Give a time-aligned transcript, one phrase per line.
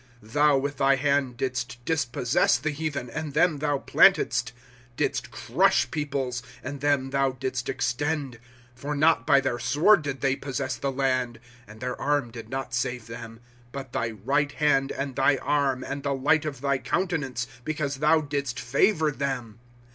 [0.11, 4.51] * Thou with thy hand didst dispossess the heathen, and them thou plantedst;
[4.97, 8.33] Didst crush peoples, and them thou didst extend.
[8.39, 8.39] ^
[8.73, 12.73] For not by their sword did they possess the land, And their arm did not
[12.73, 13.41] save them;
[13.71, 17.97] But thy right hand, and thy arm, and the light of thy coun tenance, Because
[17.97, 19.59] thou didst favor them.